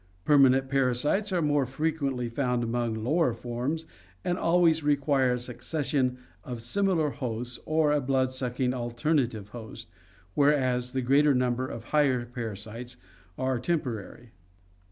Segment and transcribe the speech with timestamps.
[0.25, 3.85] Permanent parasites are more frequently found among lower forms
[4.25, 9.89] and always require a succes sion of similar hosts or a blood sucking alternative host,
[10.33, 12.97] whereas the greater number of higher parasites
[13.37, 14.31] are temporary.